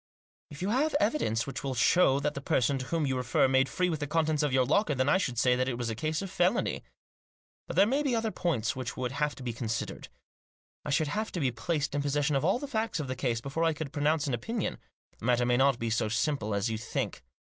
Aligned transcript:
"If 0.49 0.63
you 0.63 0.69
have 0.71 0.95
evidence 0.99 1.45
which 1.45 1.63
will 1.63 1.75
show 1.75 2.19
that 2.21 2.33
the 2.33 2.41
person 2.41 2.79
to 2.79 2.85
whom 2.87 3.05
you 3.05 3.15
refer 3.17 3.47
made 3.47 3.69
free 3.69 3.87
with 3.87 3.99
the 3.99 4.07
contents 4.07 4.41
of 4.41 4.51
your 4.51 4.65
locker, 4.65 4.95
then 4.95 5.07
I 5.07 5.19
should 5.19 5.37
say 5.37 5.55
that 5.55 5.69
it 5.69 5.77
was 5.77 5.91
a 5.91 5.95
case 5.95 6.23
of 6.23 6.31
felony. 6.31 6.83
But 7.67 7.75
there 7.75 7.85
may 7.85 8.01
be 8.01 8.15
other 8.15 8.31
points 8.31 8.75
which 8.75 8.97
would 8.97 9.11
have 9.11 9.35
to 9.35 9.43
be 9.43 9.53
considered. 9.53 10.07
I 10.83 10.89
should 10.89 11.09
have 11.09 11.31
to 11.33 11.39
be 11.39 11.51
placed 11.51 11.93
in 11.93 12.01
possession 12.01 12.35
of 12.35 12.43
all 12.43 12.57
the 12.57 12.67
facts 12.67 12.99
of 12.99 13.07
the 13.09 13.15
case 13.15 13.41
before 13.41 13.63
I 13.63 13.73
could 13.73 13.93
pronounce 13.93 14.25
an 14.25 14.33
opinion. 14.33 14.79
The 15.19 15.25
matter 15.25 15.45
may 15.45 15.57
not 15.57 15.77
be 15.77 15.91
so 15.91 16.09
simple 16.09 16.55
as 16.55 16.67
you 16.67 16.79
think." 16.79 17.23